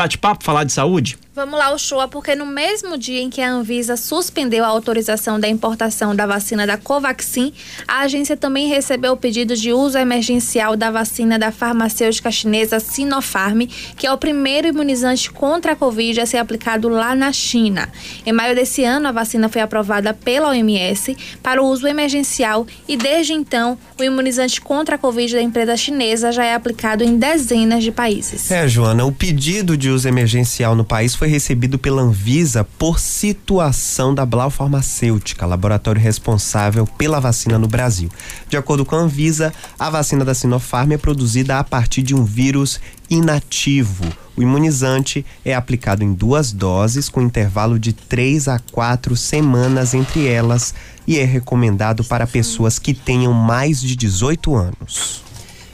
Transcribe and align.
bate-papo, 0.00 0.44
falar 0.44 0.62
de 0.62 0.72
saúde? 0.72 1.18
Vamos 1.34 1.58
lá, 1.58 1.72
o 1.72 1.78
show, 1.78 2.06
porque 2.08 2.34
no 2.34 2.44
mesmo 2.44 2.98
dia 2.98 3.20
em 3.20 3.30
que 3.30 3.40
a 3.40 3.50
Anvisa 3.50 3.96
suspendeu 3.96 4.64
a 4.64 4.68
autorização 4.68 5.40
da 5.40 5.48
importação 5.48 6.14
da 6.14 6.26
vacina 6.26 6.66
da 6.66 6.76
Covaxin, 6.76 7.52
a 7.88 8.00
agência 8.00 8.36
também 8.36 8.68
recebeu 8.68 9.12
o 9.12 9.16
pedido 9.16 9.56
de 9.56 9.72
uso 9.72 9.96
emergencial 9.96 10.76
da 10.76 10.90
vacina 10.90 11.38
da 11.38 11.50
farmacêutica 11.50 12.30
chinesa 12.30 12.78
Sinopharm, 12.78 13.62
que 13.96 14.06
é 14.06 14.12
o 14.12 14.18
primeiro 14.18 14.68
imunizante 14.68 15.30
contra 15.30 15.72
a 15.72 15.76
Covid 15.76 16.20
a 16.20 16.26
ser 16.26 16.38
aplicado 16.38 16.88
lá 16.88 17.14
na 17.14 17.32
China. 17.32 17.88
Em 18.26 18.32
maio 18.32 18.54
desse 18.54 18.84
ano, 18.84 19.08
a 19.08 19.12
vacina 19.12 19.48
foi 19.48 19.60
aprovada 19.60 20.12
pela 20.12 20.50
OMS 20.50 21.16
para 21.42 21.62
o 21.62 21.66
uso 21.66 21.86
emergencial 21.88 22.66
e 22.86 22.96
desde 22.96 23.32
então, 23.32 23.78
o 23.98 24.04
imunizante 24.04 24.60
contra 24.60 24.96
a 24.96 24.98
Covid 24.98 25.34
da 25.34 25.42
empresa 25.42 25.76
chinesa 25.76 26.30
já 26.30 26.44
é 26.44 26.54
aplicado 26.54 27.02
em 27.02 27.16
dezenas 27.16 27.82
de 27.82 27.90
países. 27.90 28.50
É, 28.50 28.68
Joana, 28.68 29.04
o 29.04 29.10
pedido 29.10 29.79
de 29.80 29.90
uso 29.90 30.06
emergencial 30.06 30.76
no 30.76 30.84
país 30.84 31.14
foi 31.14 31.26
recebido 31.26 31.78
pela 31.78 32.02
Anvisa 32.02 32.62
por 32.62 33.00
situação 33.00 34.14
da 34.14 34.26
Blau 34.26 34.50
Farmacêutica, 34.50 35.46
laboratório 35.46 36.00
responsável 36.00 36.86
pela 36.86 37.18
vacina 37.18 37.58
no 37.58 37.66
Brasil. 37.66 38.10
De 38.48 38.56
acordo 38.58 38.84
com 38.84 38.94
a 38.94 39.00
Anvisa, 39.00 39.52
a 39.78 39.88
vacina 39.88 40.24
da 40.24 40.34
Sinopharm 40.34 40.92
é 40.92 40.98
produzida 40.98 41.58
a 41.58 41.64
partir 41.64 42.02
de 42.02 42.14
um 42.14 42.22
vírus 42.22 42.78
inativo. 43.08 44.04
O 44.36 44.42
imunizante 44.42 45.24
é 45.44 45.54
aplicado 45.54 46.04
em 46.04 46.12
duas 46.12 46.52
doses, 46.52 47.08
com 47.08 47.22
intervalo 47.22 47.78
de 47.78 47.94
três 47.94 48.48
a 48.48 48.58
quatro 48.58 49.16
semanas 49.16 49.94
entre 49.94 50.28
elas, 50.28 50.74
e 51.06 51.18
é 51.18 51.24
recomendado 51.24 52.04
para 52.04 52.26
pessoas 52.26 52.78
que 52.78 52.92
tenham 52.92 53.32
mais 53.32 53.80
de 53.80 53.96
18 53.96 54.54
anos. 54.54 55.22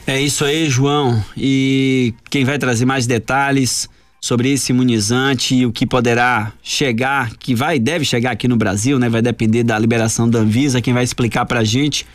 É 0.07 0.21
isso 0.21 0.45
aí, 0.45 0.69
João. 0.69 1.21
E 1.35 2.13
quem 2.29 2.45
vai 2.45 2.57
trazer 2.57 2.85
mais 2.85 3.05
detalhes 3.05 3.89
sobre 4.19 4.51
esse 4.51 4.71
imunizante 4.71 5.55
e 5.55 5.65
o 5.65 5.71
que 5.71 5.85
poderá 5.85 6.51
chegar, 6.61 7.35
que 7.37 7.53
vai 7.53 7.79
deve 7.79 8.03
chegar 8.03 8.31
aqui 8.31 8.47
no 8.47 8.57
Brasil, 8.57 8.99
né? 8.99 9.09
Vai 9.09 9.21
depender 9.21 9.63
da 9.63 9.77
liberação 9.77 10.29
da 10.29 10.39
Anvisa. 10.39 10.81
Quem 10.81 10.93
vai 10.93 11.03
explicar 11.03 11.45
pra 11.45 11.63
gente 11.63 12.05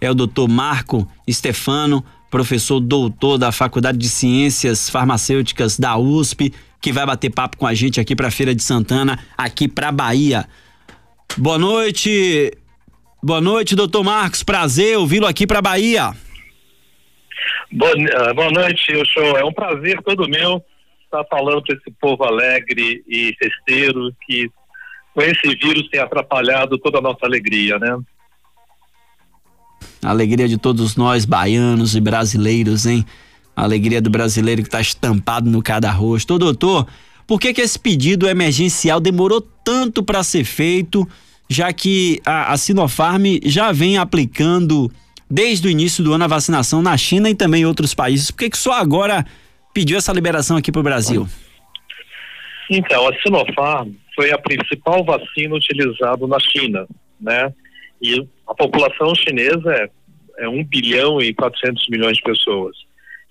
é 0.00 0.10
o 0.10 0.14
doutor 0.14 0.48
Marco 0.48 1.06
Stefano, 1.30 2.04
professor 2.30 2.80
doutor 2.80 3.36
da 3.36 3.52
Faculdade 3.52 3.98
de 3.98 4.08
Ciências 4.08 4.88
Farmacêuticas 4.88 5.78
da 5.78 5.96
USP, 5.96 6.52
que 6.80 6.92
vai 6.92 7.04
bater 7.04 7.30
papo 7.30 7.56
com 7.58 7.66
a 7.66 7.74
gente 7.74 8.00
aqui 8.00 8.16
para 8.16 8.30
Feira 8.30 8.54
de 8.54 8.62
Santana, 8.62 9.18
aqui 9.36 9.68
para 9.68 9.92
Bahia. 9.92 10.46
Boa 11.36 11.58
noite. 11.58 12.52
Boa 13.22 13.40
noite, 13.40 13.76
doutor 13.76 14.02
Marcos. 14.02 14.42
Prazer 14.42 14.96
ouvi-lo 14.96 15.26
aqui 15.26 15.46
para 15.46 15.60
Bahia. 15.60 16.12
Boa, 17.70 17.92
uh, 17.92 18.34
boa 18.34 18.50
noite, 18.50 18.92
show. 19.06 19.36
É 19.36 19.44
um 19.44 19.52
prazer 19.52 20.00
todo 20.02 20.28
meu 20.28 20.64
está 21.10 21.24
falando 21.28 21.62
para 21.62 21.74
esse 21.74 21.90
povo 22.00 22.22
alegre 22.22 23.02
e 23.08 23.34
festeiro 23.36 24.14
que 24.24 24.48
com 25.12 25.20
esse 25.20 25.56
vírus 25.56 25.88
tem 25.90 26.00
atrapalhado 26.00 26.78
toda 26.78 26.98
a 26.98 27.02
nossa 27.02 27.26
alegria, 27.26 27.78
né? 27.78 27.98
A 30.02 30.10
alegria 30.10 30.48
de 30.48 30.56
todos 30.56 30.94
nós, 30.96 31.24
baianos 31.24 31.96
e 31.96 32.00
brasileiros, 32.00 32.86
hein? 32.86 33.04
A 33.56 33.64
alegria 33.64 34.00
do 34.00 34.08
brasileiro 34.08 34.62
que 34.62 34.68
está 34.68 34.80
estampado 34.80 35.50
no 35.50 35.60
cada 35.60 35.90
rosto. 35.90 36.34
Ô, 36.34 36.38
doutor, 36.38 36.86
por 37.26 37.40
que 37.40 37.52
que 37.52 37.60
esse 37.60 37.78
pedido 37.78 38.28
emergencial 38.28 39.00
demorou 39.00 39.40
tanto 39.40 40.02
para 40.02 40.22
ser 40.22 40.44
feito, 40.44 41.06
já 41.48 41.72
que 41.72 42.20
a, 42.24 42.52
a 42.52 42.56
Sinopharm 42.56 43.24
já 43.44 43.72
vem 43.72 43.98
aplicando 43.98 44.90
desde 45.28 45.66
o 45.66 45.70
início 45.70 46.04
do 46.04 46.12
ano 46.12 46.24
a 46.24 46.28
vacinação 46.28 46.80
na 46.80 46.96
China 46.96 47.28
e 47.28 47.34
também 47.34 47.62
em 47.62 47.66
outros 47.66 47.94
países? 47.94 48.30
Por 48.30 48.38
que 48.38 48.50
que 48.50 48.58
só 48.58 48.72
agora 48.72 49.26
pediu 49.72 49.98
essa 49.98 50.12
liberação 50.12 50.56
aqui 50.56 50.70
para 50.70 50.80
o 50.80 50.84
Brasil? 50.84 51.26
Então, 52.70 53.08
a 53.08 53.20
Sinopharm 53.20 53.92
foi 54.14 54.30
a 54.30 54.38
principal 54.38 55.04
vacina 55.04 55.54
utilizada 55.54 56.26
na 56.26 56.38
China, 56.38 56.86
né? 57.20 57.52
E 58.00 58.26
a 58.46 58.54
população 58.54 59.14
chinesa 59.14 59.72
é, 59.72 59.90
é 60.44 60.48
1 60.48 60.64
bilhão 60.64 61.20
e 61.20 61.34
400 61.34 61.88
milhões 61.88 62.16
de 62.16 62.22
pessoas. 62.22 62.76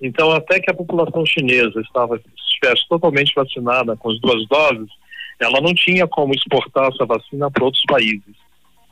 Então, 0.02 0.32
até 0.32 0.60
que 0.60 0.70
a 0.70 0.74
população 0.74 1.26
chinesa 1.26 1.80
estava, 1.82 2.20
estivesse 2.38 2.88
totalmente 2.88 3.34
vacinada 3.36 3.96
com 3.98 4.12
as 4.12 4.20
duas 4.20 4.48
doses, 4.48 4.90
ela 5.40 5.62
não 5.62 5.74
tinha 5.74 6.08
como 6.08 6.34
exportar 6.34 6.90
essa 6.92 7.06
vacina 7.06 7.50
para 7.50 7.64
outros 7.64 7.84
países. 7.88 8.36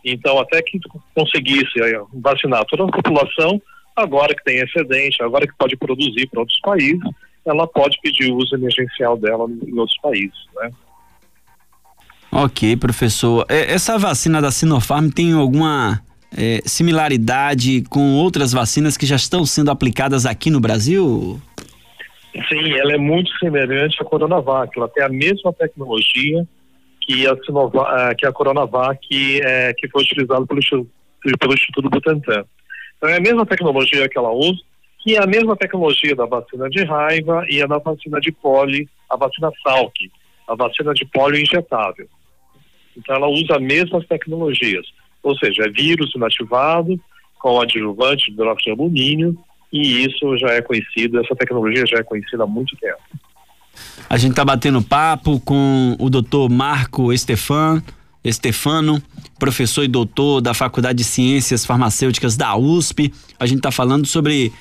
Então, 0.04 0.40
até 0.40 0.62
que 0.62 0.80
conseguisse 1.14 1.82
eh, 1.82 2.02
vacinar 2.14 2.64
toda 2.66 2.86
a 2.86 2.92
população, 2.92 3.62
agora 3.96 4.34
que 4.34 4.44
tem 4.44 4.60
excedente, 4.60 5.22
agora 5.22 5.46
que 5.46 5.58
pode 5.58 5.76
produzir 5.76 6.28
para 6.28 6.40
outros 6.40 6.60
países, 6.62 7.04
ela 7.48 7.68
pode 7.68 7.98
pedir 8.02 8.32
uso 8.32 8.56
emergencial 8.56 9.18
dela 9.18 9.48
em 9.50 9.80
outros 9.80 9.98
países, 10.02 10.46
né? 10.56 10.72
Ok, 12.32 12.76
professor. 12.76 13.46
É, 13.50 13.74
essa 13.74 13.98
vacina 13.98 14.42
da 14.42 14.52
Sinopharm 14.52 15.10
tem 15.10 15.34
alguma 15.34 16.02
é, 16.38 16.62
similaridade 16.66 17.84
com 17.90 18.16
outras 18.16 18.52
vacinas 18.52 18.98
que 18.98 19.06
já 19.06 19.16
estão 19.16 19.46
sendo 19.46 19.72
aplicadas 19.72 20.26
aqui 20.26 20.50
no 20.50 20.60
Brasil? 20.60 21.42
Sim, 22.50 22.74
ela 22.74 22.94
é 22.94 22.98
muito 22.98 23.32
semelhante 23.40 24.02
à 24.02 24.06
Coronavac. 24.06 24.78
Ela 24.78 24.90
tem 24.90 25.04
a 25.04 25.10
mesma 25.10 25.54
tecnologia 25.54 26.46
que 27.02 27.26
a, 27.26 27.36
Sinovac, 27.44 28.16
que 28.18 28.28
a 28.28 28.32
Coronavac 28.32 29.42
é, 29.42 29.74
que 29.74 29.88
foi 29.90 30.04
utilizada 30.04 30.46
pelo, 30.46 30.60
pelo 31.40 31.54
Instituto 31.54 31.90
Butantan. 31.90 32.44
Então 32.98 33.10
é 33.10 33.18
a 33.18 33.22
mesma 33.22 33.46
tecnologia 33.46 34.08
que 34.10 34.18
ela 34.18 34.32
usa, 34.32 34.60
que 35.08 35.16
é 35.16 35.24
a 35.24 35.26
mesma 35.26 35.56
tecnologia 35.56 36.14
da 36.14 36.26
vacina 36.26 36.70
de 36.70 36.84
raiva 36.84 37.46
e 37.48 37.64
a 37.64 37.66
da 37.66 37.78
vacina 37.78 38.20
de 38.20 38.30
poli, 38.30 38.90
a 39.10 39.16
vacina 39.16 39.50
Salk, 39.64 40.12
a 40.46 40.54
vacina 40.54 40.94
de 40.94 41.06
polio 41.06 41.42
injetável. 41.42 42.10
Então 42.98 43.16
ela 43.16 43.30
usa 43.30 43.56
as 43.56 43.62
mesmas 43.62 44.06
tecnologias, 44.06 44.86
ou 45.24 45.34
seja, 45.38 45.64
é 45.64 45.70
vírus 45.70 46.14
inativado 46.14 47.00
com 47.40 47.62
adjuvante 47.62 48.26
de 48.26 48.32
hidróxido 48.34 48.76
de 48.76 48.82
alumínio 48.82 49.38
e 49.72 50.04
isso 50.04 50.38
já 50.40 50.50
é 50.50 50.62
conhecido, 50.62 51.22
essa 51.22 51.34
tecnologia 51.38 51.86
já 51.86 52.00
é 52.00 52.04
conhecida 52.04 52.44
há 52.44 52.48
muito 52.48 52.76
tempo. 52.76 53.00
A 54.10 54.18
gente 54.18 54.32
está 54.32 54.44
batendo 54.44 54.84
papo 54.84 55.40
com 55.40 55.96
o 55.98 56.10
doutor 56.10 56.50
Marco 56.50 57.14
Estefan, 57.14 57.82
Estefano, 58.26 59.02
professor 59.40 59.84
e 59.84 59.88
doutor 59.88 60.42
da 60.42 60.54
Faculdade 60.54 60.98
de 60.98 61.06
Ciências 61.06 61.66
Farmacêuticas 61.66 62.36
da 62.36 62.58
USP. 62.58 63.14
A 63.40 63.46
gente 63.46 63.60
está 63.60 63.72
falando 63.72 64.06
sobre 64.06 64.52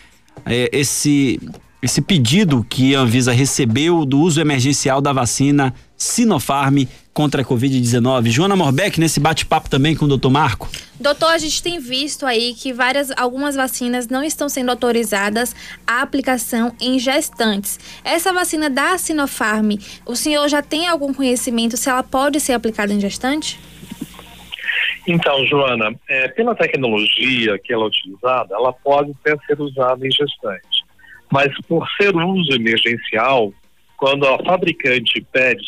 é, 0.44 0.68
esse, 0.72 1.40
esse 1.82 2.02
pedido 2.02 2.64
que 2.68 2.94
a 2.94 3.00
Anvisa 3.00 3.32
recebeu 3.32 4.04
do 4.04 4.20
uso 4.20 4.40
emergencial 4.40 5.00
da 5.00 5.12
vacina 5.12 5.74
Sinopharm 5.96 6.84
contra 7.16 7.40
a 7.40 7.44
Covid-19. 7.44 8.28
Joana 8.28 8.54
Morbeck, 8.54 9.00
nesse 9.00 9.18
bate-papo 9.18 9.70
também 9.70 9.96
com 9.96 10.04
o 10.04 10.08
doutor 10.08 10.30
Marco. 10.30 10.68
Doutor, 11.00 11.30
a 11.30 11.38
gente 11.38 11.62
tem 11.62 11.80
visto 11.80 12.26
aí 12.26 12.52
que 12.54 12.74
várias, 12.74 13.10
algumas 13.16 13.54
vacinas 13.54 14.06
não 14.06 14.22
estão 14.22 14.50
sendo 14.50 14.70
autorizadas 14.70 15.56
a 15.86 16.02
aplicação 16.02 16.74
em 16.78 16.98
gestantes. 16.98 17.78
Essa 18.04 18.34
vacina 18.34 18.68
da 18.68 18.98
Sinopharm, 18.98 19.78
o 20.04 20.14
senhor 20.14 20.46
já 20.48 20.60
tem 20.60 20.86
algum 20.86 21.14
conhecimento 21.14 21.76
se 21.78 21.88
ela 21.88 22.02
pode 22.02 22.38
ser 22.38 22.52
aplicada 22.52 22.92
em 22.92 23.00
gestante? 23.00 23.58
Então, 25.06 25.46
Joana, 25.46 25.94
é, 26.08 26.28
pela 26.28 26.54
tecnologia 26.54 27.58
que 27.58 27.72
ela 27.72 27.84
é 27.84 27.86
utilizada, 27.86 28.54
ela 28.54 28.72
pode 28.72 29.12
até 29.20 29.36
ser 29.46 29.60
usada 29.60 30.04
em 30.04 30.10
gestante. 30.10 30.84
Mas 31.30 31.52
por 31.66 31.86
ser 31.96 32.14
uso 32.16 32.52
emergencial, 32.52 33.52
quando 33.96 34.26
a 34.26 34.38
fabricante 34.44 35.24
pede, 35.32 35.62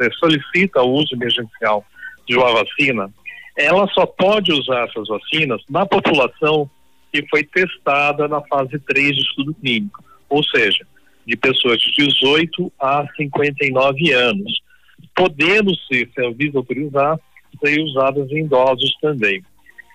é, 0.00 0.10
solicita, 0.18 0.82
o 0.82 0.92
uso 0.92 1.14
emergencial 1.14 1.84
de 2.26 2.36
uma 2.36 2.52
vacina, 2.52 3.10
ela 3.56 3.86
só 3.88 4.06
pode 4.06 4.52
usar 4.52 4.88
essas 4.88 5.08
vacinas 5.08 5.62
na 5.68 5.86
população 5.86 6.68
que 7.12 7.26
foi 7.28 7.44
testada 7.44 8.28
na 8.28 8.40
fase 8.42 8.78
3 8.78 9.16
de 9.16 9.22
estudo 9.22 9.54
clínico, 9.54 10.02
ou 10.28 10.42
seja, 10.44 10.86
de 11.26 11.36
pessoas 11.36 11.80
de 11.80 12.06
18 12.06 12.72
a 12.80 13.06
59 13.16 14.12
anos, 14.12 14.60
podendo 15.14 15.74
se 15.76 16.08
a 16.18 16.22
Anvisa 16.22 16.58
autorizar, 16.58 17.18
ser 17.58 17.80
usadas 17.80 18.30
em 18.30 18.44
idosos 18.44 18.92
também. 19.00 19.42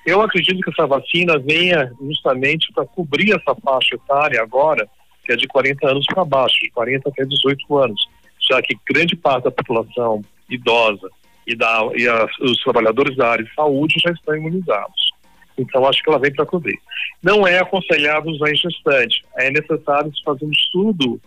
Eu 0.05 0.21
acredito 0.21 0.61
que 0.61 0.69
essa 0.69 0.85
vacina 0.85 1.39
venha 1.39 1.91
justamente 1.99 2.71
para 2.73 2.85
cobrir 2.85 3.31
essa 3.31 3.55
faixa 3.55 3.95
etária 3.95 4.41
agora, 4.41 4.87
que 5.23 5.33
é 5.33 5.35
de 5.35 5.47
40 5.47 5.89
anos 5.89 6.05
para 6.05 6.23
baixo, 6.23 6.59
de 6.61 6.69
40 6.69 7.09
até 7.09 7.25
18 7.25 7.77
anos, 7.77 8.07
já 8.39 8.61
que 8.61 8.77
grande 8.87 9.15
parte 9.15 9.45
da 9.45 9.51
população 9.51 10.21
idosa 10.47 11.09
e, 11.47 11.55
da, 11.55 11.89
e 11.95 12.07
a, 12.07 12.27
os 12.41 12.57
trabalhadores 12.63 13.17
da 13.17 13.29
área 13.29 13.43
de 13.43 13.53
saúde 13.55 13.95
já 13.99 14.11
estão 14.11 14.35
imunizados. 14.35 15.13
Então, 15.57 15.87
acho 15.87 16.03
que 16.03 16.09
ela 16.09 16.19
vem 16.19 16.33
para 16.33 16.45
cobrir. 16.45 16.77
Não 17.23 17.47
é 17.47 17.59
aconselhado 17.59 18.29
usar 18.29 18.51
em 18.51 18.55
gestante, 18.55 19.23
é 19.37 19.49
necessário 19.49 20.11
fazer 20.23 20.45
um 20.45 20.51
estudo 20.51 21.19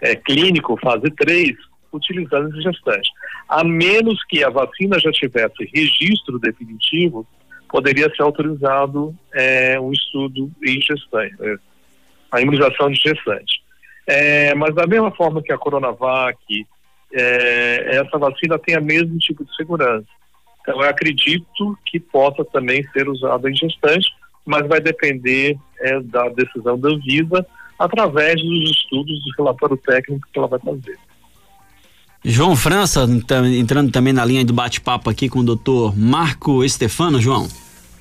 é, 0.00 0.14
clínico, 0.14 0.78
fase 0.80 1.10
3, 1.10 1.56
utilizando 1.96 2.48
esse 2.50 2.62
gestante. 2.62 3.10
A 3.48 3.62
menos 3.62 4.22
que 4.24 4.42
a 4.42 4.50
vacina 4.50 4.98
já 4.98 5.10
tivesse 5.12 5.70
registro 5.74 6.38
definitivo, 6.38 7.26
poderia 7.68 8.08
ser 8.14 8.22
autorizado 8.22 9.14
é, 9.32 9.80
um 9.80 9.92
estudo 9.92 10.50
em 10.62 10.80
gestante, 10.80 11.34
é, 11.40 11.56
a 12.30 12.40
imunização 12.40 12.90
de 12.90 13.00
gestante. 13.00 13.62
É, 14.06 14.54
mas 14.54 14.74
da 14.74 14.86
mesma 14.86 15.10
forma 15.10 15.42
que 15.42 15.52
a 15.52 15.58
Coronavac, 15.58 16.66
essa 17.12 18.18
vacina 18.18 18.58
tem 18.58 18.76
o 18.76 18.82
mesmo 18.82 19.16
tipo 19.18 19.44
de 19.44 19.54
segurança. 19.54 20.06
Então, 20.60 20.82
eu 20.82 20.88
acredito 20.88 21.78
que 21.86 22.00
possa 22.00 22.44
também 22.46 22.82
ser 22.88 23.08
usada 23.08 23.48
em 23.48 23.54
gestante, 23.54 24.08
mas 24.44 24.66
vai 24.66 24.80
depender 24.80 25.56
da 26.04 26.28
decisão 26.28 26.78
da 26.78 26.88
Anvisa 26.88 27.46
através 27.78 28.34
dos 28.42 28.70
estudos 28.70 29.22
do 29.24 29.32
relatório 29.36 29.76
técnico 29.76 30.28
que 30.32 30.38
ela 30.38 30.48
vai 30.48 30.58
fazer. 30.58 30.98
João 32.26 32.56
França, 32.56 33.06
entrando 33.54 33.90
também 33.90 34.14
na 34.14 34.24
linha 34.24 34.42
do 34.42 34.54
bate-papo 34.54 35.10
aqui 35.10 35.28
com 35.28 35.40
o 35.40 35.44
doutor 35.44 35.94
Marco 35.94 36.64
Estefano, 36.64 37.20
João. 37.20 37.46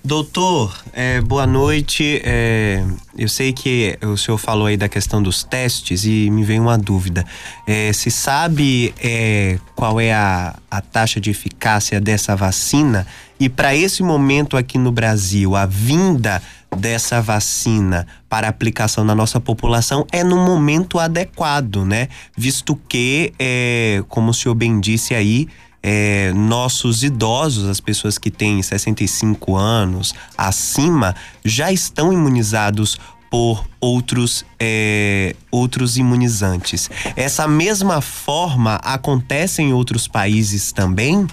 Doutor, 0.01 0.73
é, 0.93 1.19
boa 1.19 1.45
noite. 1.45 2.21
É, 2.23 2.85
eu 3.17 3.27
sei 3.27 3.51
que 3.51 3.97
o 4.01 4.15
senhor 4.15 4.37
falou 4.37 4.67
aí 4.67 4.77
da 4.77 4.87
questão 4.87 5.21
dos 5.21 5.43
testes 5.43 6.05
e 6.05 6.29
me 6.29 6.41
veio 6.43 6.61
uma 6.61 6.77
dúvida. 6.77 7.25
É, 7.67 7.91
se 7.91 8.09
sabe 8.09 8.93
é, 9.01 9.59
qual 9.75 9.99
é 9.99 10.13
a, 10.13 10.55
a 10.71 10.79
taxa 10.79 11.19
de 11.19 11.29
eficácia 11.29 11.99
dessa 11.99 12.33
vacina? 12.33 13.05
E 13.37 13.49
para 13.49 13.75
esse 13.75 14.01
momento 14.03 14.55
aqui 14.55 14.77
no 14.77 14.91
Brasil, 14.91 15.53
a 15.53 15.65
vinda 15.65 16.41
dessa 16.75 17.21
vacina 17.21 18.07
para 18.29 18.47
aplicação 18.47 19.03
na 19.03 19.15
nossa 19.15 19.39
população 19.39 20.05
é 20.11 20.23
no 20.23 20.37
momento 20.37 20.99
adequado, 20.99 21.85
né? 21.85 22.07
Visto 22.35 22.75
que, 22.87 23.33
é, 23.39 24.03
como 24.07 24.31
o 24.31 24.33
senhor 24.33 24.55
bem 24.55 24.79
disse 24.79 25.13
aí, 25.13 25.47
é, 25.81 26.31
nossos 26.33 27.03
idosos, 27.03 27.67
as 27.67 27.81
pessoas 27.81 28.17
que 28.17 28.31
têm 28.31 28.61
65 28.61 29.55
anos 29.55 30.15
acima, 30.37 31.13
já 31.43 31.71
estão 31.71 32.13
imunizados 32.13 32.97
por 33.29 33.67
outros, 33.81 34.45
é, 34.59 35.35
outros 35.51 35.97
imunizantes. 35.97 36.89
Essa 37.15 37.47
mesma 37.47 37.99
forma 37.99 38.75
acontece 38.75 39.61
em 39.61 39.73
outros 39.73 40.07
países 40.07 40.71
também? 40.71 41.27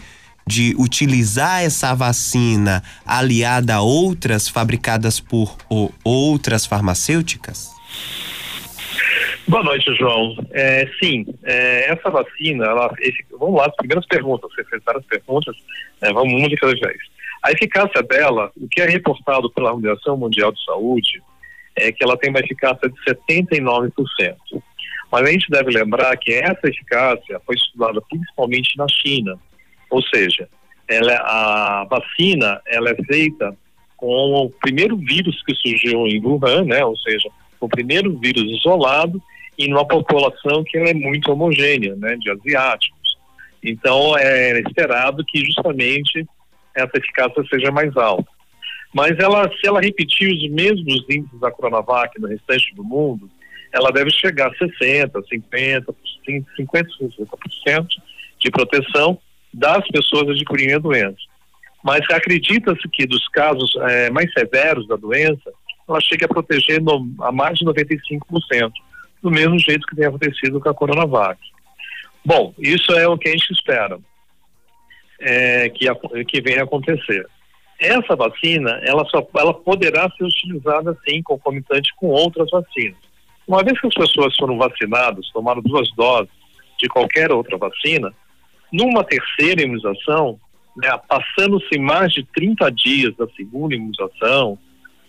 De 0.47 0.75
utilizar 0.79 1.63
essa 1.63 1.95
vacina 1.95 2.83
aliada 3.07 3.77
a 3.77 3.81
outras 3.81 4.49
fabricadas 4.49 5.21
por 5.21 5.57
ou, 5.69 5.93
outras 6.03 6.67
farmacêuticas? 6.67 7.71
Boa 9.47 9.63
noite, 9.63 9.93
João. 9.97 10.37
É, 10.53 10.89
sim, 11.03 11.27
é, 11.43 11.91
essa 11.91 12.11
vacina, 12.11 12.67
ela, 12.67 12.93
esse, 13.01 13.25
vamos 13.31 13.57
lá, 13.57 13.67
as 13.67 13.77
primeiras 13.77 14.07
perguntas, 14.07 14.51
você 14.53 14.65
fez 14.65 14.83
várias 14.85 15.05
perguntas, 15.07 15.57
é, 16.01 16.13
vamos 16.13 16.33
uma 16.33 16.49
de 16.49 16.57
cada 16.57 16.73
vez. 16.73 16.99
A 17.43 17.53
eficácia 17.53 18.03
dela, 18.03 18.53
o 18.57 18.69
que 18.69 18.81
é 18.81 18.87
reportado 18.87 19.51
pela 19.51 19.73
Organização 19.73 20.17
Mundial 20.17 20.53
de 20.53 20.63
Saúde, 20.65 21.23
é 21.75 21.91
que 21.91 22.05
ela 22.05 22.17
tem 22.17 22.31
uma 22.31 22.41
eficácia 22.41 22.89
de 22.89 22.97
79%. 23.05 23.93
Mas 25.11 25.23
a 25.23 25.33
gente 25.33 25.51
deve 25.51 25.71
lembrar 25.71 26.17
que 26.17 26.33
essa 26.33 26.69
eficácia 26.69 27.41
foi 27.45 27.57
estudada 27.57 28.01
principalmente 28.03 28.77
na 28.77 28.87
China, 28.89 29.39
ou 29.91 30.03
seja, 30.03 30.49
ela, 30.89 31.15
a 31.15 31.85
vacina 31.85 32.61
ela 32.67 32.91
é 32.91 32.97
feita 33.05 33.57
com 33.97 34.47
o 34.47 34.51
primeiro 34.51 34.97
vírus 34.97 35.43
que 35.45 35.55
surgiu 35.55 36.07
em 36.07 36.25
Wuhan, 36.25 36.65
né, 36.65 36.85
ou 36.85 36.97
seja, 36.97 37.29
o 37.61 37.69
primeiro 37.69 38.19
vírus 38.19 38.45
isolado 38.59 39.21
e 39.59 39.69
numa 39.69 39.87
população 39.87 40.65
que 40.65 40.79
é 40.79 40.95
muito 40.95 41.31
homogênea, 41.31 41.95
né, 41.97 42.17
de 42.17 42.31
asiáticos. 42.31 42.99
Então 43.63 44.17
é 44.17 44.59
esperado 44.61 45.23
que 45.25 45.45
justamente 45.45 46.27
essa 46.75 46.97
eficácia 46.97 47.45
seja 47.51 47.71
mais 47.71 47.95
alta. 47.97 48.29
Mas 48.93 49.19
ela, 49.19 49.49
se 49.61 49.67
ela 49.67 49.81
repetir 49.81 50.33
os 50.33 50.51
mesmos 50.51 51.05
índices 51.09 51.39
da 51.39 51.51
Coronavac 51.51 52.19
no 52.19 52.27
restante 52.27 52.75
do 52.75 52.83
mundo, 52.83 53.31
ela 53.73 53.93
deve 53.93 54.11
chegar 54.11 54.51
a 54.51 54.55
60, 54.55 55.23
50, 55.23 55.95
50, 56.57 56.91
60% 56.99 57.87
de 58.41 58.51
proteção 58.51 59.19
das 59.52 59.87
pessoas 59.88 60.29
adquirindo 60.29 60.76
a 60.76 60.79
doença. 60.79 61.19
Mas 61.82 62.00
acredita-se 62.11 62.88
que 62.93 63.06
dos 63.06 63.26
casos 63.29 63.75
é, 63.88 64.11
mais 64.11 64.31
severos 64.32 64.87
da 64.87 64.97
doença, 64.97 65.52
ela 65.88 66.00
chega 66.00 66.26
a 66.26 66.29
proteger 66.29 66.81
no, 66.82 67.14
a 67.20 67.32
mais 67.32 67.58
de 67.58 67.64
95% 67.64 68.73
do 69.23 69.31
mesmo 69.31 69.58
jeito 69.58 69.87
que 69.87 69.97
tem 69.97 70.06
acontecido 70.06 70.61
com 70.61 70.69
a 70.69 70.75
Coronavac. 70.75 71.38
Bom, 72.25 72.55
isso 72.58 72.93
é 72.93 73.08
o 73.08 73.17
que 73.17 73.29
a 73.29 73.32
gente 73.32 73.50
espera 73.52 73.99
é, 75.20 75.69
que, 75.70 75.87
que 76.25 76.41
venha 76.41 76.64
acontecer. 76.64 77.26
Essa 77.79 78.14
vacina, 78.14 78.79
ela, 78.82 79.05
só, 79.06 79.26
ela 79.37 79.55
poderá 79.55 80.08
ser 80.11 80.25
utilizada, 80.25 80.97
sim, 81.08 81.23
concomitante 81.23 81.91
com 81.97 82.08
outras 82.08 82.50
vacinas. 82.50 82.99
Uma 83.49 83.64
vez 83.64 83.81
que 83.81 83.87
as 83.87 83.94
pessoas 83.94 84.37
foram 84.37 84.58
vacinadas, 84.58 85.31
tomaram 85.32 85.62
duas 85.62 85.91
doses 85.97 86.31
de 86.79 86.88
qualquer 86.88 87.32
outra 87.32 87.56
vacina, 87.56 88.12
numa 88.73 89.05
terceira 89.05 89.63
imunização, 89.63 90.39
né, 90.77 90.89
passando-se 91.09 91.79
mais 91.79 92.13
de 92.13 92.25
30 92.25 92.71
dias 92.71 93.17
da 93.17 93.27
segunda 93.37 93.75
imunização, 93.75 94.59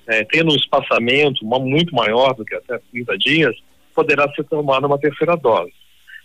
é, 0.07 0.23
tendo 0.25 0.51
um 0.51 0.55
espaçamento 0.55 1.45
muito 1.45 1.93
maior 1.95 2.33
do 2.33 2.43
que 2.43 2.55
até 2.55 2.79
30 2.91 3.17
dias, 3.17 3.55
poderá 3.93 4.29
ser 4.33 4.43
tomada 4.45 4.87
uma 4.87 4.97
terceira 4.97 5.35
dose. 5.35 5.73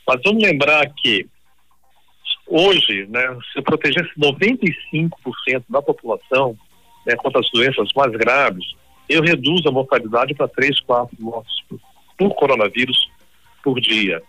Mas 0.06 0.20
vamos 0.24 0.42
lembrar 0.42 0.86
que 0.94 1.26
hoje, 2.46 3.06
né, 3.08 3.36
se 3.52 3.60
protegesse 3.60 4.10
95% 4.18 5.64
da 5.68 5.82
população 5.82 6.56
né, 7.04 7.14
contra 7.16 7.40
as 7.40 7.50
doenças 7.50 7.88
mais 7.94 8.12
graves, 8.12 8.64
eu 9.08 9.22
reduzo 9.22 9.68
a 9.68 9.72
mortalidade 9.72 10.34
para 10.34 10.48
3, 10.48 10.80
4 10.80 11.16
mortes 11.20 11.54
por, 11.68 11.80
por 12.16 12.34
coronavírus 12.34 13.10
por 13.62 13.80
dia. 13.80 14.22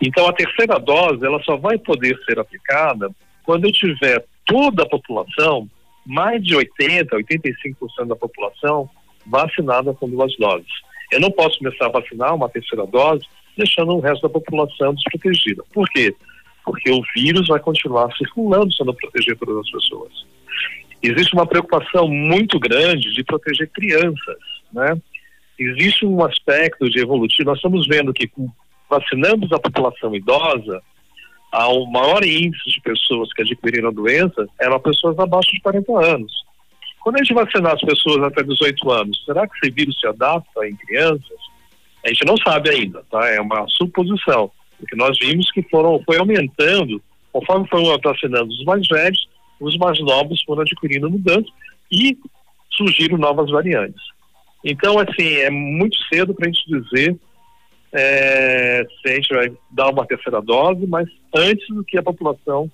Então 0.00 0.26
a 0.26 0.32
terceira 0.32 0.78
dose 0.78 1.24
ela 1.24 1.42
só 1.42 1.56
vai 1.56 1.78
poder 1.78 2.16
ser 2.24 2.38
aplicada 2.38 3.10
quando 3.44 3.66
eu 3.66 3.72
tiver 3.72 4.24
toda 4.44 4.82
a 4.82 4.88
população, 4.88 5.68
mais 6.04 6.42
de 6.42 6.54
80, 6.54 7.16
85% 7.16 8.06
da 8.06 8.16
população 8.16 8.88
vacinada 9.26 9.92
com 9.94 10.08
duas 10.08 10.36
doses. 10.36 10.70
Eu 11.10 11.20
não 11.20 11.30
posso 11.30 11.58
começar 11.58 11.86
a 11.86 11.90
vacinar 11.90 12.34
uma 12.34 12.48
terceira 12.48 12.86
dose 12.86 13.24
deixando 13.56 13.92
o 13.92 14.00
resto 14.00 14.22
da 14.22 14.28
população 14.28 14.94
desprotegida. 14.94 15.62
Por 15.72 15.88
quê? 15.88 16.14
Porque 16.64 16.90
o 16.90 17.02
vírus 17.14 17.48
vai 17.48 17.60
continuar 17.60 18.12
circulando 18.16 18.72
se 18.72 18.82
eu 18.82 18.86
não 18.86 18.94
proteger 18.94 19.36
todas 19.38 19.58
as 19.58 19.70
pessoas. 19.70 20.12
Existe 21.02 21.34
uma 21.34 21.46
preocupação 21.46 22.08
muito 22.08 22.58
grande 22.58 23.12
de 23.12 23.22
proteger 23.24 23.68
crianças, 23.70 24.38
né? 24.72 25.00
Existe 25.58 26.04
um 26.04 26.22
aspecto 26.24 26.90
de 26.90 26.98
evolutivo, 26.98 27.48
nós 27.48 27.58
estamos 27.58 27.86
vendo 27.86 28.12
que 28.12 28.28
vacinando 28.88 29.54
a 29.54 29.58
população 29.58 30.14
idosa, 30.14 30.82
um 31.68 31.86
maior 31.90 32.24
índice 32.24 32.70
de 32.70 32.80
pessoas 32.80 33.32
que 33.32 33.42
adquiriram 33.42 33.88
a 33.88 33.92
doença 33.92 34.46
eram 34.60 34.78
pessoas 34.80 35.18
abaixo 35.18 35.50
de 35.52 35.60
40 35.60 35.92
anos. 36.04 36.32
Quando 37.00 37.16
a 37.16 37.18
gente 37.18 37.34
vacinar 37.34 37.72
as 37.72 37.80
pessoas 37.80 38.22
até 38.24 38.42
18 38.42 38.90
anos, 38.90 39.24
será 39.24 39.46
que 39.46 39.54
esse 39.56 39.72
vírus 39.72 39.98
se 39.98 40.06
adapta 40.06 40.66
em 40.66 40.74
crianças? 40.76 41.38
A 42.04 42.08
gente 42.08 42.24
não 42.24 42.36
sabe 42.36 42.70
ainda, 42.70 43.02
tá? 43.10 43.26
É 43.28 43.40
uma 43.40 43.66
suposição. 43.68 44.50
Porque 44.78 44.96
nós 44.96 45.16
vimos 45.18 45.50
que 45.52 45.62
foram, 45.70 46.02
foi 46.04 46.18
aumentando, 46.18 47.00
conforme 47.32 47.68
foram 47.68 47.96
vacinando 48.02 48.48
os 48.48 48.64
mais 48.64 48.86
velhos, 48.88 49.28
os 49.60 49.76
mais 49.78 49.98
novos 50.00 50.42
foram 50.42 50.62
adquirindo 50.62 51.10
mudanças 51.10 51.50
e 51.90 52.18
surgiram 52.72 53.16
novas 53.16 53.50
variantes. 53.50 54.02
Então, 54.64 54.98
assim, 54.98 55.28
é 55.36 55.50
muito 55.50 55.96
cedo 56.12 56.34
para 56.34 56.48
a 56.48 56.52
gente 56.52 56.68
dizer 56.68 57.16
é, 57.96 58.86
se 59.02 59.08
a 59.08 59.14
gente 59.14 59.34
vai 59.34 59.52
dar 59.70 59.90
uma 59.90 60.06
terceira 60.06 60.40
dose, 60.42 60.86
mas 60.86 61.08
antes 61.34 61.66
do 61.68 61.82
que 61.82 61.96
a 61.98 62.02
população 62.02 62.70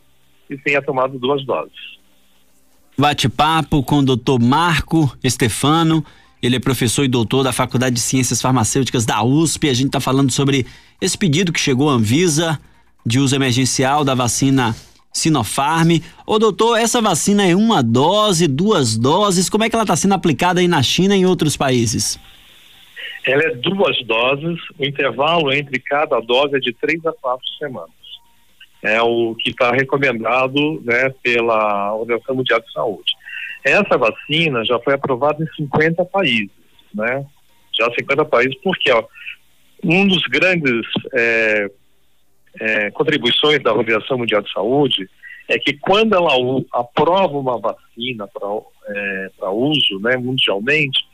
que 0.48 0.56
tenha 0.58 0.82
tomado 0.82 1.18
duas 1.18 1.44
doses 1.44 1.92
bate-papo 2.96 3.82
com 3.82 3.98
o 3.98 4.04
doutor 4.04 4.40
Marco 4.40 5.16
Estefano. 5.22 6.04
Ele 6.42 6.56
é 6.56 6.60
professor 6.60 7.04
e 7.04 7.08
doutor 7.08 7.44
da 7.44 7.52
Faculdade 7.52 7.94
de 7.94 8.00
Ciências 8.00 8.42
Farmacêuticas 8.42 9.04
da 9.06 9.22
USP. 9.22 9.68
A 9.68 9.74
gente 9.74 9.86
está 9.86 10.00
falando 10.00 10.30
sobre 10.30 10.66
esse 11.00 11.16
pedido 11.16 11.52
que 11.52 11.60
chegou 11.60 11.88
à 11.88 11.94
Anvisa 11.94 12.58
de 13.04 13.18
uso 13.18 13.34
emergencial 13.34 14.04
da 14.04 14.14
vacina 14.14 14.74
Sinopharm. 15.12 16.00
Ô 16.26 16.38
doutor, 16.38 16.78
essa 16.78 17.00
vacina 17.00 17.46
é 17.46 17.54
uma 17.54 17.82
dose, 17.82 18.46
duas 18.46 18.96
doses? 18.96 19.48
Como 19.48 19.64
é 19.64 19.70
que 19.70 19.76
ela 19.76 19.84
está 19.84 19.96
sendo 19.96 20.14
aplicada 20.14 20.60
aí 20.60 20.68
na 20.68 20.82
China 20.82 21.16
e 21.16 21.20
em 21.20 21.26
outros 21.26 21.56
países? 21.56 22.18
Ela 23.24 23.42
é 23.44 23.54
duas 23.54 24.02
doses, 24.04 24.58
o 24.78 24.84
intervalo 24.84 25.52
entre 25.52 25.78
cada 25.78 26.18
dose 26.20 26.56
é 26.56 26.60
de 26.60 26.72
três 26.72 27.04
a 27.06 27.12
quatro 27.12 27.46
semanas 27.58 28.02
é 28.82 29.00
o 29.00 29.34
que 29.36 29.50
está 29.50 29.70
recomendado 29.70 30.82
né, 30.84 31.14
pela 31.22 31.94
Organização 31.94 32.34
Mundial 32.34 32.60
de 32.60 32.72
Saúde. 32.72 33.12
Essa 33.64 33.96
vacina 33.96 34.64
já 34.64 34.78
foi 34.80 34.94
aprovada 34.94 35.42
em 35.42 35.54
50 35.54 36.04
países, 36.06 36.50
né? 36.92 37.24
Já 37.78 37.88
50 37.92 38.24
países, 38.24 38.56
porque 38.60 38.90
ó, 38.90 39.04
um 39.84 40.06
dos 40.08 40.22
grandes 40.24 40.84
é, 41.14 41.70
é, 42.60 42.90
contribuições 42.90 43.62
da 43.62 43.72
Organização 43.72 44.18
Mundial 44.18 44.42
de 44.42 44.52
Saúde 44.52 45.08
é 45.48 45.58
que 45.58 45.74
quando 45.74 46.14
ela 46.14 46.32
aprova 46.72 47.38
uma 47.38 47.58
vacina 47.58 48.26
para 48.26 48.48
é, 48.88 49.30
uso 49.48 50.00
né, 50.00 50.16
mundialmente, 50.16 51.04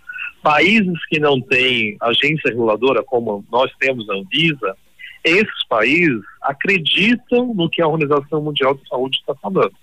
Países 0.43 1.05
que 1.07 1.19
não 1.19 1.41
têm 1.41 1.97
agência 2.01 2.51
reguladora, 2.51 3.03
como 3.03 3.45
nós 3.51 3.71
temos 3.79 4.09
a 4.09 4.15
Anvisa, 4.15 4.77
esses 5.25 5.67
países 5.69 6.23
acreditam 6.43 7.53
no 7.55 7.69
que 7.69 7.83
a 7.83 7.89
Organização 7.89 8.43
Mundial 8.43 8.75
de 8.75 8.89
Saúde 8.89 9.19
está 9.19 9.35
falando. 9.35 9.75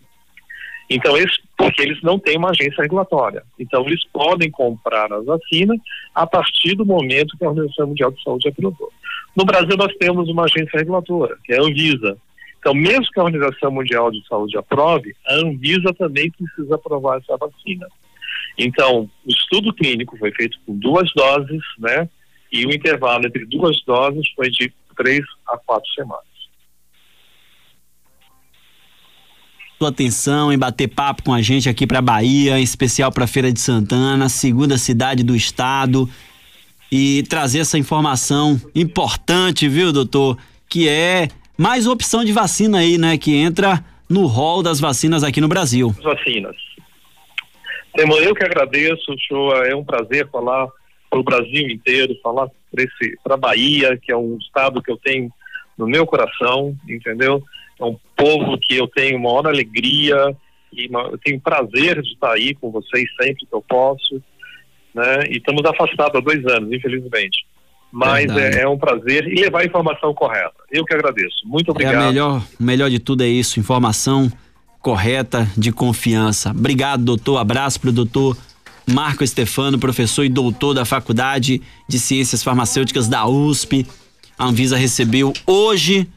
Então, 0.90 1.18
eles, 1.18 1.36
porque 1.58 1.82
eles 1.82 2.02
não 2.04 2.20
têm 2.20 2.38
uma 2.38 2.52
agência 2.52 2.82
regulatória. 2.82 3.44
Então, 3.60 3.86
eles 3.86 4.04
podem 4.14 4.52
comprar 4.52 5.12
as 5.12 5.26
vacinas 5.26 5.80
a 6.14 6.28
partir 6.28 6.76
do 6.76 6.86
momento 6.86 7.38
que 7.38 7.44
a 7.44 7.50
Organização 7.50 7.88
Mundial 7.88 8.12
de 8.12 8.22
Saúde 8.24 8.48
aprovou. 8.48 8.92
No 9.36 9.46
Brasil, 9.46 9.76
nós 9.78 9.94
temos 10.00 10.30
uma 10.30 10.44
agência 10.44 10.78
regulatória, 10.78 11.36
que 11.44 11.54
é 11.54 11.58
a 11.58 11.64
Anvisa. 11.64 12.18
Então, 12.60 12.74
mesmo 12.74 13.08
que 13.12 13.20
a 13.20 13.24
Organização 13.24 13.72
Mundial 13.72 14.12
de 14.12 14.26
Saúde 14.28 14.58
aprove, 14.58 15.16
a 15.28 15.36
Anvisa 15.36 15.94
também 15.94 16.32
precisa 16.32 16.76
aprovar 16.76 17.18
essa 17.18 17.36
vacina. 17.38 17.88
Então, 18.58 19.10
o 19.26 19.30
estudo 19.30 19.74
clínico 19.74 20.18
foi 20.18 20.32
feito 20.32 20.58
com 20.66 20.78
duas 20.78 21.12
doses, 21.14 21.62
né? 21.80 22.10
E 22.52 22.66
o 22.66 22.74
intervalo 22.74 23.28
entre 23.28 23.46
duas 23.46 23.82
doses 23.86 24.28
foi 24.36 24.50
de 24.50 24.72
três 24.96 25.24
a 25.48 25.58
quatro 25.58 25.90
semanas. 25.92 26.36
sua 29.78 29.90
atenção 29.90 30.54
em 30.54 30.58
bater 30.58 30.88
papo 30.88 31.22
com 31.22 31.34
a 31.34 31.42
gente 31.42 31.68
aqui 31.68 31.86
para 31.86 32.02
Bahia, 32.02 32.58
em 32.58 32.64
especial 32.64 33.12
para 33.12 33.28
Feira 33.28 33.52
de 33.52 33.60
Santana, 33.60 34.30
segunda 34.30 34.78
cidade 34.78 35.22
do 35.22 35.36
estado, 35.36 36.10
e 36.92 37.24
trazer 37.24 37.60
essa 37.60 37.78
informação 37.78 38.60
importante, 38.74 39.68
viu, 39.68 39.92
doutor? 39.92 40.38
Que 40.70 40.88
é 40.88 41.28
mais 41.58 41.88
opção 41.88 42.24
de 42.24 42.32
vacina 42.32 42.80
aí, 42.80 42.98
né? 42.98 43.18
Que 43.18 43.36
entra 43.36 43.84
no 44.10 44.26
rol 44.26 44.64
das 44.64 44.80
vacinas 44.80 45.24
aqui 45.24 45.42
no 45.42 45.48
Brasil. 45.48 45.94
Vacinas. 46.02 46.56
Temo, 47.96 48.18
eu 48.18 48.36
que 48.36 48.44
agradeço, 48.44 49.16
show, 49.28 49.56
é 49.64 49.76
um 49.76 49.84
prazer 49.84 50.30
falar 50.30 50.68
para 51.10 51.20
o 51.20 51.24
Brasil 51.24 51.70
inteiro, 51.70 52.14
falar 52.22 52.50
para 53.24 53.36
a 53.36 53.38
Bahia, 53.38 53.98
que 53.98 54.12
é 54.12 54.18
um 54.18 54.38
estado 54.38 54.82
que 54.82 54.92
eu 54.92 54.98
tenho 54.98 55.32
no 55.78 55.88
meu 55.88 56.06
coração, 56.06 56.76
entendeu? 56.88 57.42
É 57.80 57.86
um 57.86 57.98
povo 58.16 58.58
que 58.58 58.76
eu 58.76 58.88
tenho 58.88 59.20
maior 59.20 59.48
alegria 59.48 60.36
e 60.74 60.88
uma, 60.88 61.04
eu 61.04 61.18
tenho 61.18 61.40
prazer 61.40 62.02
de 62.02 62.14
estar 62.14 62.34
aí 62.34 62.54
com 62.54 62.70
vocês 62.70 63.08
sempre 63.22 63.46
que 63.46 63.54
eu 63.54 63.62
posso, 63.62 64.22
né? 64.94 65.28
E 65.30 65.38
estamos 65.38 65.64
afastados 65.66 66.16
há 66.16 66.20
dois 66.20 66.46
anos, 66.48 66.72
infelizmente. 66.74 67.46
Mas 67.92 68.26
é, 68.36 68.64
é, 68.64 68.68
um 68.68 68.78
prazer 68.78 69.26
e 69.26 69.42
levar 69.42 69.62
a 69.62 69.66
informação 69.66 70.14
correta. 70.14 70.56
Eu 70.70 70.84
que 70.84 70.94
agradeço. 70.94 71.46
Muito 71.46 71.72
obrigado. 71.72 72.04
É 72.04 72.08
melhor, 72.08 72.44
o 72.60 72.64
melhor 72.64 72.90
de 72.90 73.00
tudo 73.00 73.24
é 73.24 73.28
isso, 73.28 73.58
informação 73.58 74.30
correta, 74.86 75.52
de 75.58 75.72
confiança. 75.72 76.52
Obrigado, 76.52 77.04
doutor. 77.04 77.40
Abraço 77.40 77.80
para 77.80 77.90
o 77.90 77.92
doutor 77.92 78.38
Marco 78.86 79.26
Stefano, 79.26 79.80
professor 79.80 80.24
e 80.24 80.30
doutor 80.30 80.76
da 80.76 80.86
Faculdade 80.86 81.60
de 81.90 81.98
Ciências 81.98 82.44
Farmacêuticas 82.44 83.08
da 83.08 83.26
USP. 83.26 83.84
A 84.38 84.46
Anvisa 84.46 84.78
recebeu 84.78 85.34
hoje 85.48 86.08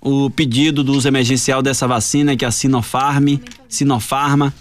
o 0.00 0.30
pedido 0.30 0.84
do 0.84 0.92
uso 0.92 1.08
emergencial 1.08 1.60
dessa 1.60 1.88
vacina, 1.88 2.36
que 2.36 2.44
é 2.44 2.48
a 2.48 2.52
Sinopharm, 2.52 3.40
Sinopharma, 3.68 4.54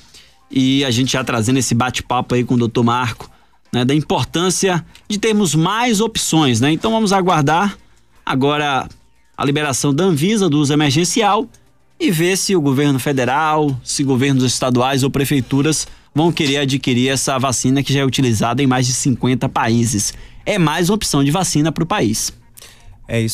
e 0.49 0.83
a 0.83 0.89
gente 0.89 1.11
já 1.11 1.23
trazendo 1.23 1.59
esse 1.59 1.75
bate-papo 1.75 2.33
aí 2.33 2.43
com 2.43 2.55
o 2.55 2.57
doutor 2.57 2.83
Marco, 2.83 3.29
né, 3.71 3.85
da 3.85 3.93
importância 3.93 4.83
de 5.07 5.19
termos 5.19 5.53
mais 5.53 6.01
opções, 6.01 6.59
né? 6.59 6.71
Então 6.71 6.89
vamos 6.89 7.13
aguardar 7.13 7.77
agora 8.25 8.89
a 9.37 9.45
liberação 9.45 9.93
da 9.93 10.03
Anvisa 10.03 10.49
do 10.49 10.57
uso 10.57 10.73
emergencial 10.73 11.47
e 11.99 12.11
ver 12.11 12.37
se 12.37 12.55
o 12.55 12.61
governo 12.61 12.99
federal, 12.99 13.79
se 13.83 14.03
governos 14.03 14.43
estaduais 14.43 15.03
ou 15.03 15.09
prefeituras 15.09 15.87
vão 16.13 16.31
querer 16.31 16.57
adquirir 16.57 17.09
essa 17.09 17.37
vacina 17.37 17.83
que 17.83 17.93
já 17.93 18.01
é 18.01 18.05
utilizada 18.05 18.61
em 18.61 18.67
mais 18.67 18.87
de 18.87 18.93
50 18.93 19.49
países. 19.49 20.13
É 20.45 20.57
mais 20.57 20.89
uma 20.89 20.95
opção 20.95 21.23
de 21.23 21.31
vacina 21.31 21.71
para 21.71 21.83
o 21.83 21.87
país. 21.87 22.31
É 23.07 23.19
isso 23.19 23.33